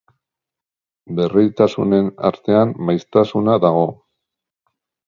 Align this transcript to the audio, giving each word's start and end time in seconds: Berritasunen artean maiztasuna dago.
Berritasunen 1.19 2.09
artean 2.31 2.75
maiztasuna 2.89 3.61
dago. 3.69 3.89